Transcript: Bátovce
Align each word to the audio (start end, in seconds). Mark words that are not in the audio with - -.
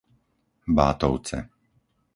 Bátovce 0.77 1.37